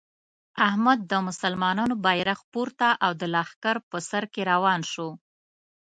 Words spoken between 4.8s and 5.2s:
شو.